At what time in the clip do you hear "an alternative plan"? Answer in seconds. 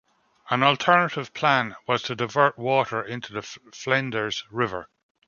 0.49-1.75